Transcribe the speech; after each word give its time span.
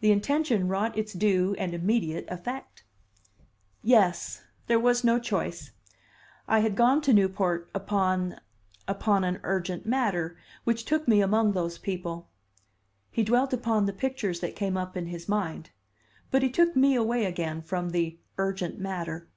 The 0.00 0.10
intention 0.12 0.66
wrought 0.66 0.96
its 0.96 1.12
due 1.12 1.54
and 1.58 1.74
immediate 1.74 2.24
effect. 2.28 2.84
"Yes. 3.82 4.44
There 4.66 4.80
was 4.80 5.04
no 5.04 5.18
choice. 5.18 5.72
I 6.48 6.60
had 6.60 6.74
gone 6.74 7.02
to 7.02 7.12
Newport 7.12 7.70
upon 7.74 8.40
upon 8.88 9.24
an 9.24 9.40
urgent 9.42 9.84
matter, 9.84 10.38
which 10.64 10.86
took 10.86 11.06
me 11.06 11.20
among 11.20 11.52
those 11.52 11.76
people." 11.76 12.30
He 13.10 13.22
dwelt 13.22 13.52
upon 13.52 13.84
the 13.84 13.92
pictures 13.92 14.40
that 14.40 14.56
came 14.56 14.78
up 14.78 14.96
in 14.96 15.08
his 15.08 15.28
mind. 15.28 15.68
But 16.30 16.42
he 16.42 16.48
took 16.48 16.74
me 16.74 16.94
away 16.94 17.26
again 17.26 17.60
from 17.60 17.90
the 17.90 18.18
"urgent 18.38 18.78
matter." 18.80 19.28